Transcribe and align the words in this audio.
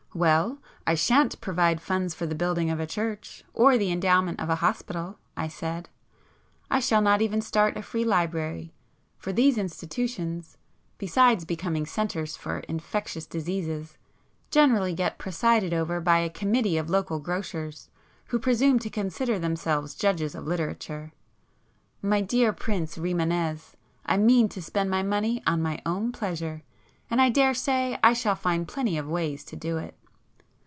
"Well, 0.13 0.57
I 0.85 0.95
shan't 0.95 1.39
provide 1.39 1.79
funds 1.79 2.13
for 2.13 2.25
the 2.25 2.35
building 2.35 2.69
of 2.69 2.81
a 2.81 2.85
church, 2.85 3.45
or 3.53 3.77
the 3.77 3.93
endowment 3.93 4.41
of 4.41 4.49
a 4.49 4.55
hospital,"—I 4.55 5.47
said—"I 5.47 6.81
shall 6.81 7.01
not 7.01 7.21
even 7.21 7.39
start 7.39 7.77
a 7.77 7.81
Free 7.81 8.03
Library, 8.03 8.73
for 9.17 9.31
these 9.31 9.57
institutions, 9.57 10.57
besides 10.97 11.45
becoming 11.45 11.85
centres 11.85 12.35
for 12.35 12.59
infectious 12.67 13.25
diseases, 13.25 13.97
generally 14.49 14.93
get 14.93 15.17
presided 15.17 15.73
over 15.73 16.01
by 16.01 16.17
a 16.17 16.29
committee 16.29 16.75
of 16.75 16.89
local 16.89 17.19
grocers 17.21 17.89
who 18.25 18.37
presume 18.37 18.79
to 18.79 18.89
consider 18.89 19.39
themselves 19.39 19.95
judges 19.95 20.35
of 20.35 20.45
literature. 20.45 21.13
My 22.01 22.19
dear 22.19 22.51
Prince 22.51 22.97
Rimânez, 22.97 23.75
I 24.05 24.17
mean 24.17 24.49
to 24.49 24.61
spend 24.61 24.89
my 24.89 25.03
money 25.03 25.41
on 25.47 25.61
my 25.61 25.81
own 25.85 26.11
pleasure, 26.11 26.63
and 27.09 27.21
I 27.21 27.29
daresay 27.29 27.97
I 28.03 28.11
shall 28.11 28.35
find 28.35 28.67
plenty 28.67 28.97
of 28.97 29.07
ways 29.07 29.45
to 29.45 29.55
do 29.55 29.77
it." 29.77 29.95